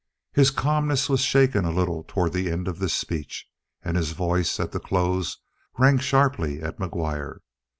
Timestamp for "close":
4.79-5.37